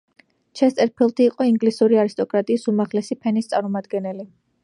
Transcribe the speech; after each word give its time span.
ჩესტერფილდი 0.59 1.23
იყო 1.31 1.47
ინგლისური 1.49 1.99
არისტოკრატიის 2.05 2.67
უმაღლესი 2.73 3.19
ფენის 3.27 3.53
წარმომადგენელი. 3.55 4.27